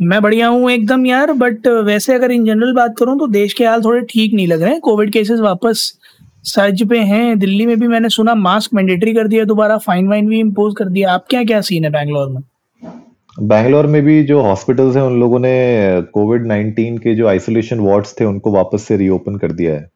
[0.00, 3.64] मैं बढ़िया हूँ एकदम यार बट वैसे अगर इन जनरल बात करूँ तो देश के
[3.64, 5.82] हाल थोड़े ठीक नहीं लग रहे हैं। कोविड केसेस वापस
[6.44, 10.28] सर्ज पे हैं। दिल्ली में भी मैंने सुना मास्क मैंडेटरी कर दिया दोबारा फाइन वाइन
[10.28, 12.40] भी इम्पोज कर दिया। आप क्या क्या सीन है बैंगलोर में?
[13.36, 15.52] बैंगलोर में भी जो हॉस्पिटल्स हैं उन लोगों ने
[16.14, 19.90] कोविड 19 के जो आइसोलेशन वार्ड्स थे उनको वापस से रीओपन कर दिया है।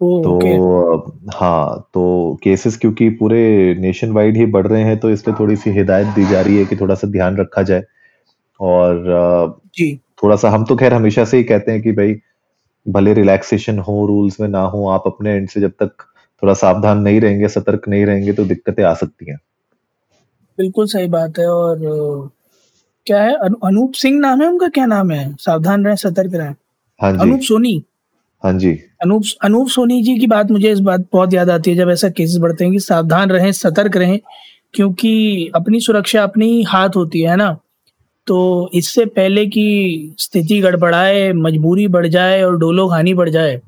[0.00, 1.34] तो okay.
[1.34, 3.42] हाँ तो केसेस क्योंकि पूरे
[3.80, 6.64] नेशन वाइड ही बढ़ रहे हैं तो इसलिए थोड़ी सी हिदायत दी जा रही है
[6.64, 7.82] कि थोड़ा सा ध्यान रखा जाए।
[8.60, 9.04] और
[9.76, 12.14] जी। थोड़ा सा हम तो खैर हमेशा से ही कहते हैं कि भाई
[12.88, 15.92] भले रिलैक्सेशन हो रूल्स में ना हो आप अपने एंड से जब तक
[16.42, 19.38] थोड़ा सावधान नहीं रहेंगे सतर्क नहीं रहेंगे तो दिक्कतें आ सकती हैं।
[20.58, 21.78] बिल्कुल सही बात है और
[23.06, 23.34] क्या है?
[23.64, 24.68] अनूप सिंह नाम है उनका?
[24.68, 25.36] क्या नाम है?
[25.40, 26.54] सावधान रहें सतर्क रहें।
[27.00, 27.84] हाँ जी। अनूप सोनी।
[28.44, 28.70] हाँ जी।
[29.02, 32.08] अनूप अनूप सोनी जी की बात मुझे इस बात बहुत याद आती है जब ऐसा
[32.08, 34.18] केसेस बढ़ते हैं कि सावधान रहें सतर्क रहें
[34.74, 37.58] क्योंकि अपनी सुरक्षा अपनी हाथ होती है ना?
[38.26, 43.60] तो इससे पहले कि स्थिति गड़बड़ाए मजबूरी बढ़ जाए और डोलो खानी बढ़ जाए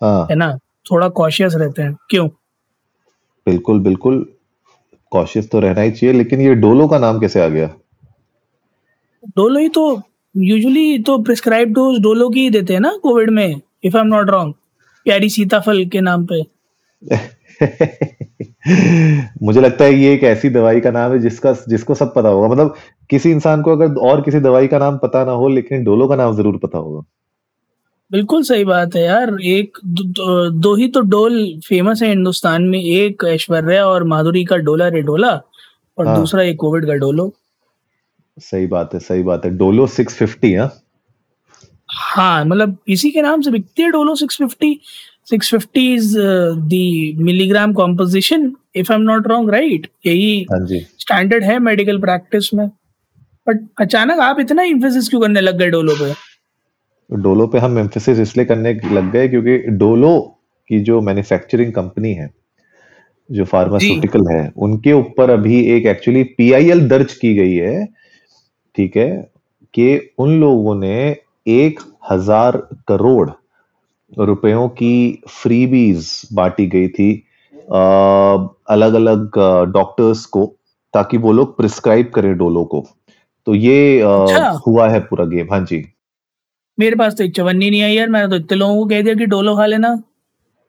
[0.00, 0.58] हाँ। है ना?
[0.90, 2.28] थोड़ा कॉशियस रहते हैं। क्यों?
[3.46, 4.26] बिल्कुल बिल्कुल।
[5.12, 7.66] कॉशियस तो रहना ही चाहिए लेकिन ये डोलो का नाम कैसे आ गया?
[9.36, 10.02] डोलो ही तो
[10.36, 14.06] यूजुअली तो प्रिस्क्राइब डोज डोलो की ही देते हैं ना कोविड में if I am
[14.06, 14.54] not wrong
[15.04, 16.42] प्यारी सीताफल के नाम पे।
[19.42, 22.48] मुझे लगता है ये एक ऐसी दवाई का नाम है जिसका जिसको सब पता होगा।
[22.48, 22.74] मतलब
[23.10, 26.16] किसी इंसान को अगर और किसी दवाई का नाम पता ना हो लेकिन डोलो का
[26.16, 27.02] नाम ज़रूर पता होगा।
[28.10, 32.78] बिल्कुल सही बात है यार। एक दो, दो ही तो डोल फ़ेमस है हिंदुस्तान में।
[32.80, 35.32] एक ऐश्वर्या और माधुरी का डोला रे डोला
[35.98, 37.32] और हाँ। दूसरा एक कोविड का डोलो।
[38.38, 40.72] सही बात है सही बात है। डोलो सिक्स फिफ्टी हाँ।
[41.88, 44.78] हाँ मतलब इसी के नाम से बिकती है Dolo six fifty
[45.32, 49.86] 650 is uh, the milligram composition if i'm not wrong right?
[50.06, 50.46] यही
[50.98, 52.68] स्टैंडर्ड हाँ है मेडिकल प्रैक्टिस में।
[53.48, 56.12] बट अचानक आप इतना इम्फेसिस क्यों करने लग गए डोलो पे?
[57.16, 60.18] डोलो पे हम एम्फेसिस इसलिए करने लग गए क्योंकि डोलो
[60.68, 62.30] की जो मैन्युफैक्चरिंग कंपनी है
[63.32, 67.86] जो फार्मास्यूटिकल है उनके ऊपर अभी एक एक्चुअली पीआईएल दर्ज की गई है
[68.76, 69.30] ठीक है
[69.74, 71.16] कि उन लोगों ने
[71.48, 72.56] एक हज़ार
[72.88, 73.30] करोड़
[74.12, 77.24] रुपयों की फ्रीबीज बांटी गई थी
[78.70, 79.38] अलग अलग
[79.72, 80.56] डॉक्टर्स को
[80.94, 82.86] ताकि वो लोग प्रिस्क्राइब करें डोलो को।
[83.46, 85.84] तो ये अच्छा। हुआ है पूरा गेम हाँ जी।
[86.78, 89.14] मेरे पास तो एक चवन्नी नहीं आई यार मैंने तो इतने लोगों को कह दिया
[89.14, 90.02] कि डोलो खा लेना।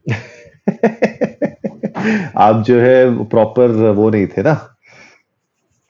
[2.37, 4.73] आप जो है प्रॉपर वो नहीं थे ना?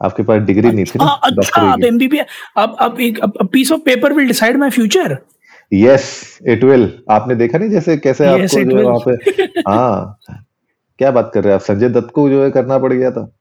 [0.01, 2.25] आपके पास डिग्री नहीं थी ना अच्छा आप एमबीबीएस
[2.57, 3.19] अब अब एक
[3.51, 5.17] piece of paper will decide my future
[5.73, 10.19] yes it will आपने देखा नहीं जैसे कैसे yes, आपको जो है वहाँ पे हाँ।
[10.99, 11.65] क्या बात कर रहे हैं आप?
[11.65, 13.31] संजय दत्त को जो है करना पड़ गया था।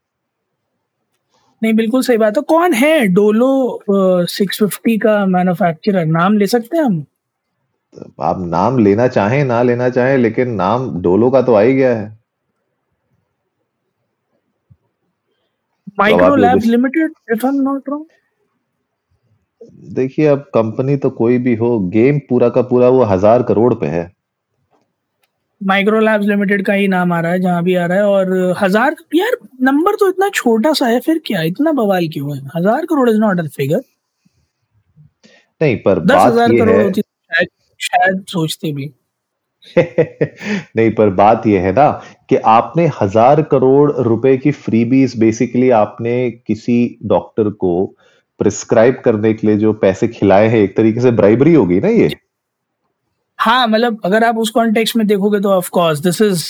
[1.63, 3.07] नहीं बिल्कुल सही बात है। कौन है?
[3.07, 3.79] डोलो
[4.25, 7.05] सिक्स फिफ्टी का मैन्युफैक्चरर नाम ले सकते हैं हम?
[8.21, 11.95] आप नाम लेना चाहें ना लेना चाहें लेकिन नाम डोलो का तो आ ही गया
[11.95, 12.17] है।
[15.99, 18.05] Micro Labs Limited if I am not wrong
[19.93, 23.87] देखिए अब कंपनी तो कोई भी हो गेम पूरा का पूरा वो हज़ार करोड़ पे
[23.87, 24.11] है।
[25.61, 28.55] माइक्रो लैब्स लिमिटेड का ही नाम आ रहा है जहाँ भी आ रहा है और
[28.59, 31.41] हज़ार यार नंबर तो इतना छोटा सा है फिर क्या?
[31.43, 32.41] इतना बवाल क्यों है?
[32.55, 33.81] हज़ार crore is not a figure
[35.61, 37.47] नहीं पर दस बात हज़ार करोड़ होती शायद
[37.79, 38.91] शायद सोचते भी।
[39.77, 41.89] नहीं पर बात यह है ना
[42.29, 47.73] कि आपने हज़ार करोड़ रुपए की फ्रीबीज बेसिकली आपने किसी डॉक्टर को
[48.39, 52.09] प्रिस्क्राइब करने के लिए जो पैसे खिलाए हैं, एक तरीके से ब्राइबरी होगी ना ये?
[53.39, 56.43] हाँ मतलब अगर आप उस कॉन्टेक्स्ट में देखोगे तो of course this is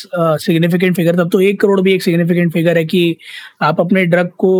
[0.44, 3.18] significant figure तब तो एक करोड़ भी एक सिग्निफिकेंट फिगर है कि
[3.62, 4.52] आप अपने ड्रग को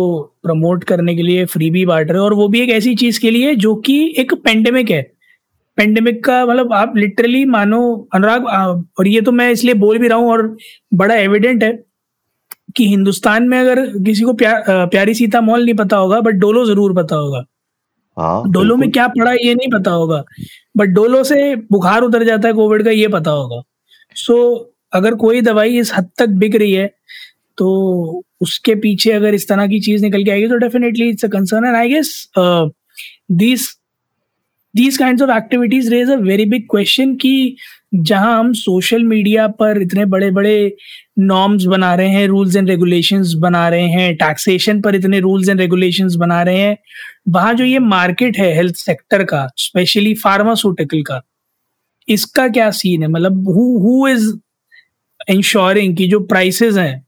[0.42, 3.20] प्रमोट करने के लिए फ्री भी बांट रहे हो और वो भी एक ऐसी चीज़
[3.20, 5.02] के लिए जो कि एक पेंडेमिक है।
[5.78, 7.80] पेंडेमिक का मतलब आप लिटरली मानो
[8.14, 8.46] अनुराग
[8.98, 10.56] और ये तो मैं इसलिए बोल भी रहा हूँ और
[10.94, 11.72] बड़ा एविडेंट है
[12.76, 16.64] कि हिंदुस्तान में अगर किसी को प्या, प्यारी सीता मॉल नहीं पता होगा बट डोलो
[16.66, 17.44] ज़रूर पता होगा।
[18.16, 20.22] हाँ, डोलो में क्या पड़ा ये नहीं पता होगा
[20.76, 23.62] बट डोलो से बुखार उतर जाता है कोविड का ये पता होगा।
[24.16, 26.86] सो so, अगर कोई दवाई इस हद तक बिक रही है
[27.58, 31.28] तो उसके पीछे अगर इस तरह की चीज़ निकल के आएगी तो definitely it's a
[31.28, 32.10] concern and I guess
[33.32, 33.66] this
[34.74, 37.56] these kind of activities raise a very big question कि
[37.92, 40.76] जहाँ हम सोशल मीडिया पर इतने बड़े बड़े
[41.18, 45.60] नॉर्म्स बना रहे हैं रूल्स एंड रेगुलेशंस बना रहे हैं टैक्सेशन पर इतने रूल्स एंड
[45.60, 46.76] रेगुलेशंस बना रहे हैं,
[47.28, 51.20] वहाँ जो ये मार्केट है हेल्थ सेक्टर का स्पेशली फार्मास्यूटिकल का,
[52.08, 53.08] इसका क्या सीन है?
[53.08, 54.32] मतलब हु इज़
[55.30, 57.06] इंश्योरिंग की जो प्राइसेस हैं,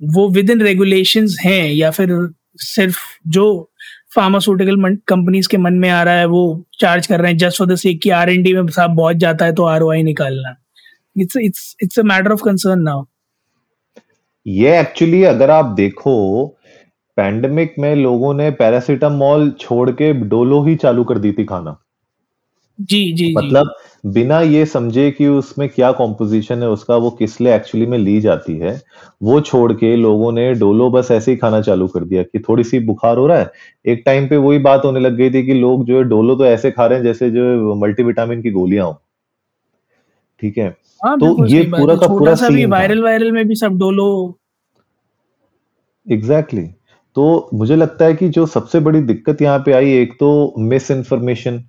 [0.00, 2.16] वो विद इन रेगुलेशंस हैं या फिर
[2.56, 3.70] सिर्फ़ जो
[4.12, 7.66] फार्मास्यूटिकल कंपनीज़ के मन में आ रहा है, वो चार्ज कर रहे हैं जस्ट फॉर
[7.68, 10.54] द सेक की आर एन डी में साहब बहुत जाता है तो आर निकालना।
[11.16, 13.04] It's it's it's a matter of concern now
[14.46, 16.14] ये एक्चुअली अगर आप देखो
[17.16, 21.76] पैंडमिक में लोगों ने पैरासिटामोल छोड़ के डोलो ही चालू कर दी थी खाना।
[22.80, 24.10] जी जी मतलब जी.
[24.10, 28.20] बिना ये समझे कि उसमें क्या कॉम्पोजिशन है उसका वो किस लिए एक्चुअली में ली
[28.20, 28.82] जाती है
[29.22, 32.64] वो छोड़ के लोगों ने डोलो बस ऐसे ही खाना चालू कर दिया कि थोड़ी
[32.64, 33.50] सी बुखार हो रहा है।
[33.86, 36.46] एक टाइम पे वही बात होने लग गई थी कि लोग जो है डोलो तो
[36.46, 39.00] ऐसे खा रहे हैं जैसे जो मल्टीविटामिन की गोलियाँ हो।
[40.40, 40.76] ठीक है?
[41.04, 42.34] हाँ, तो ये पूरा का पूरा
[42.68, 44.38] वायरल वायरल में भी सब डोलो।
[46.06, 46.78] Exactly exactly.
[47.14, 50.90] तो मुझे लगता है कि जो सबसे बड़ी दिक्कत यहाँ पे आई एक तो मिस
[50.90, 51.64] इन्फॉर्मेशन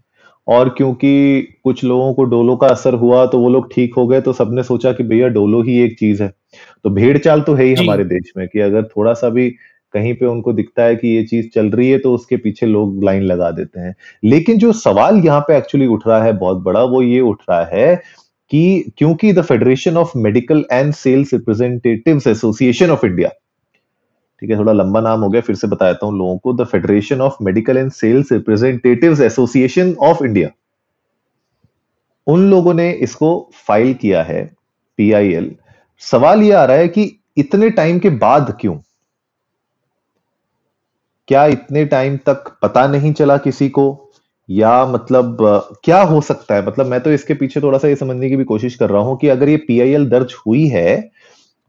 [0.49, 4.21] और क्योंकि कुछ लोगों को डोलो का असर हुआ तो वो लोग ठीक हो गए
[4.21, 6.33] तो सबने सोचा कि भैया डोलो ही एक चीज़ है।
[6.83, 9.49] तो भेड़ चाल तो है ही हमारे देश में कि अगर थोड़ा सा भी
[9.93, 13.03] कहीं पे उनको दिखता है कि ये चीज़ चल रही है तो उसके पीछे लोग
[13.03, 16.83] लाइन लगा देते हैं। लेकिन जो सवाल यहाँ पे एक्चुअली उठ रहा है बहुत बड़ा
[16.83, 17.95] वो ये उठ रहा है
[18.51, 23.29] कि क्योंकि the federation of medical and sales representative association of India
[24.41, 27.21] ठीक है, थोड़ा लंबा नाम हो गया, फिर से बताता हूँ लोगों को, the federation
[27.21, 30.49] of medical and sales representative association of India.
[32.27, 34.43] उन लोगों ने इसको फ़ाइल किया है
[34.99, 35.55] पीआईएल
[36.01, 38.75] सवाल यह आ रहा है कि इतने टाइम के बाद क्यों?
[41.27, 44.11] क्या इतने टाइम तक पता नहीं चला किसी को?
[44.49, 45.37] या मतलब
[45.83, 46.65] क्या हो सकता है?
[46.67, 49.17] मतलब मैं तो इसके पीछे थोड़ा सा ये समझने की भी कोशिश कर रहा हूँ
[49.17, 50.99] कि अगर ये पीआईएल दर्ज हुई है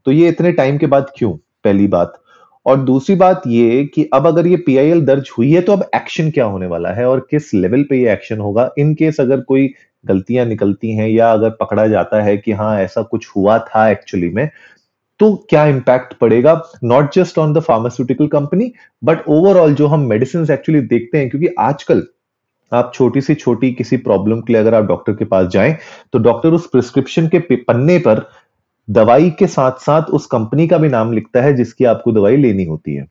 [0.07, 1.31] तो ये इतने टाइम के बाद क्यों?
[1.63, 2.20] पहली बात।
[2.65, 6.29] और दूसरी बात ये कि अब अगर ये पीआईएल दर्ज हुई है तो अब एक्शन
[6.31, 8.69] क्या होने वाला है और किस लेवल पे ये एक्शन होगा?
[8.77, 9.73] इन केस अगर कोई
[10.05, 14.29] गलतियाँ निकलती हैं या अगर पकड़ा जाता है कि हाँ ऐसा कुछ हुआ था एक्चुअली
[14.29, 14.49] में
[15.19, 16.61] तो क्या इंपैक्ट पड़ेगा?
[16.83, 18.71] Not just on the pharmaceutical company
[19.03, 22.03] but overall जो हम मेडिसिन एक्चुअली देखते हैं, क्योंकि आजकल
[22.71, 25.75] आप छोटी सी छोटी किसी प्रॉब्लम के लिए अगर आप डॉक्टर के पास जाएँ
[26.13, 28.19] तो डॉक्टर उस प्रिस्क्रिप्शन के पन्ने पर
[28.87, 32.65] दवाई के साथ साथ उस कंपनी का भी नाम लिखता है जिसकी आपको दवाई लेनी
[32.65, 33.05] होती है।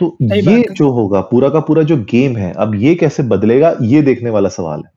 [0.00, 4.02] तो ये जो होगा पूरा का पूरा जो गेम है अब ये कैसे बदलेगा ये
[4.02, 4.92] देखने वाला सवाल है।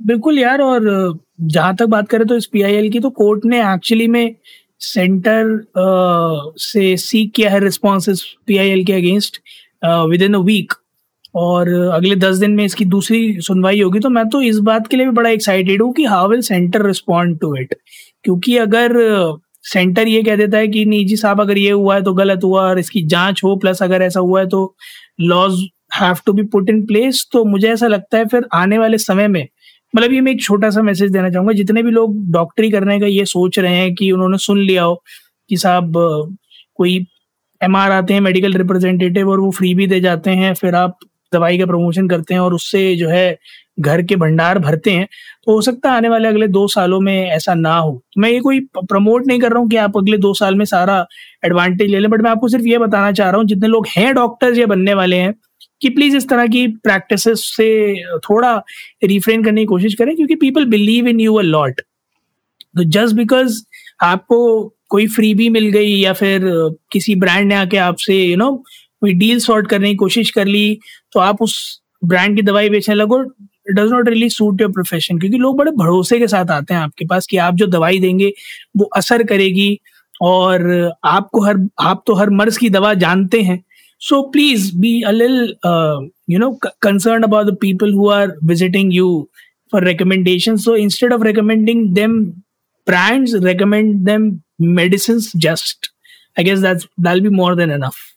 [0.00, 4.06] बिल्कुल यार और जहाँ तक बात करें तो इस पीआईएल की तो कोर्ट ने एक्चुअली
[4.08, 4.34] में
[4.82, 5.58] सेंटर
[6.60, 9.40] से सीख किया है रिस्पॉन्स पीआईएल के against
[10.10, 10.72] within a week
[11.34, 14.96] और अगले दस दिन में इसकी दूसरी सुनवाई होगी तो मैं तो इस बात के
[14.96, 17.74] लिए भी बड़ा एक्साइटेड हूँ कि how will centre respond to it
[18.24, 18.92] क्योंकि अगर
[19.64, 22.40] सेंटर ये कह देता है कि नहीं जी साहब, अगर ये हुआ है तो गलत
[22.44, 24.74] हुआ और इसकी जाँच हो प्लस अगर ऐसा हुआ है तो
[25.20, 25.60] laws
[26.00, 29.28] have to be put in place तो मुझे ऐसा लगता है फिर आने वाले समय
[29.28, 29.46] में
[29.94, 33.06] मतलब ये मैं एक छोटा सा मैसेज देना चाहूँगा, जितने भी लोग डॉक्टरी करने का
[33.06, 35.02] ये सोच रहे हैं कि उन्होंने सुन लिया हो
[35.50, 35.92] कि साहब
[36.76, 37.06] कोई
[37.60, 40.98] एमआर आते हैं मेडिकल रिप्रेजेंटेटिव और वो फ्री भी दे जाते हैं, फिर आप
[41.32, 43.38] दवाई का प्रमोशन करते हैं और उससे जो है
[43.78, 45.06] घर के भंडार भरते हैं
[45.46, 48.40] तो हो सकता है आने वाले अगले दो सालों में ऐसा ना हो। मैं ये
[48.40, 51.04] कोई प्रमोट नहीं कर रहा हूँ कि आप अगले दो साल में सारा
[51.44, 54.14] एडवांटेज ले लें बट मैं आपको सिर्फ़ ये बताना चाह रहा हूँ, जितने लोग हैं
[54.14, 55.34] डॉक्टर्स या बनने वाले हैं,
[55.82, 57.68] कि प्लीज़ इस तरह की प्रैक्टिस से
[58.20, 58.56] थोड़ा
[59.04, 61.80] रिफ्रेन करने की कोशिश करें, क्योंकि people believe in you a lot
[62.76, 63.62] तो जस्ट बिकॉज़
[64.02, 64.38] आपको
[64.90, 66.42] कोई फ्री भी मिल गई या फिर
[66.92, 68.50] किसी ब्रांड ने आके आपसे यू नो
[69.02, 70.78] कोई डील सॉर्ट करने की कोशिश कर ली
[71.12, 71.56] तो आप उस
[72.04, 73.22] ब्रांड की दवाई बेचने लगो
[73.72, 77.06] does not really suit your profession क्योंकि लोग बड़े भरोसे के साथ आते हैं आपके
[77.06, 78.32] पास कि आप जो दवाई देंगे,
[78.76, 79.80] वो असर करेगी
[80.22, 83.62] और आपको हर, आप तो हर मर्ज की दवा जानते हैं।
[84.00, 85.12] So please be a
[86.30, 86.50] you know
[86.82, 89.28] concern about the people who are visiting you
[89.72, 92.32] for recommendation so instead of recommending them
[92.86, 94.24] brands, recommend them
[94.58, 95.88] medicines just.
[96.36, 98.13] I guess that's, that'll be more than enough.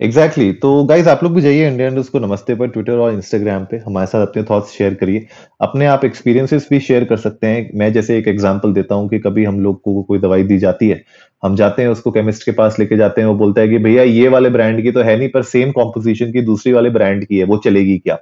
[0.00, 0.62] Exactly exactly.
[0.62, 4.06] तो guys आप लोग भी जाइए Indian को नमस्ते पर Twitter और Instagram पे। हमारे
[4.06, 5.26] साथ अपने थॉट्स शेयर करिए।
[5.60, 9.18] अपने आप एक्सपीरियंसेस भी शेयर कर सकते हैं। मैं जैसे एक एग्जांपल देता हूँ कि
[9.18, 11.02] कभी हम लोग को कोई दवाई दी जाती है।
[11.42, 14.02] हम जाते हैं उसको केमिस्ट के पास लेके जाते हैं। वो बोलता है कि भैया
[14.02, 17.38] ये वाले ब्रांड की तो है नहीं पर सेम कॉम्पोजिशन की दूसरी वाले ब्रांड की
[17.38, 18.18] है। वो चलेगी क्या?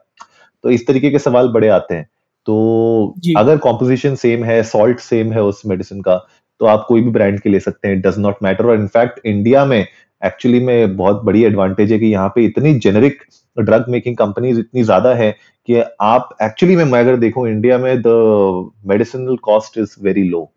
[0.64, 2.08] तो इस तरीके के सवाल बड़े आते हैं।
[2.46, 6.16] तो अगर कॉम्पोजिशन सेम है सॉल्ट सेम है उस मेडिसिन का
[6.60, 9.20] तो आप कोई भी ब्रांड के ले सकते हैं। इट डज नॉट मैटर और इनफैक्ट
[9.26, 9.86] इंडिया में
[10.22, 13.22] एक्चुअली में बहुत बड़ी एडवांटेज है कि यहाँ पे इतनी जेनरिक
[13.56, 15.30] ड्रग मेकिंग कंपनीज़ इतनी ज़्यादा है
[15.68, 20.50] कि आप एक्चुअली में, मैं अगर देखूँ इंडिया में the medicinal cost is very low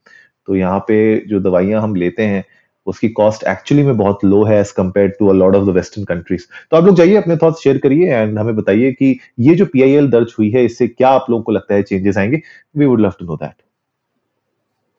[0.48, 2.44] तो यहाँ पे जो दवाइयाँ हम लेते हैं,
[2.88, 6.06] उसकी कॉस्ट एक्चुअली में बहुत लो है as compare to a lot of the western
[6.06, 9.66] countries तो आप लोग जाइए, अपने थॉट्स शेयर करिए एंड हमें बताइए कि ये जो
[9.66, 12.42] पीआईएल दर्ज हुई है, इससे क्या आप लोगों को लगता है चेंजेस आएँगे?
[12.78, 13.54] We would love to know that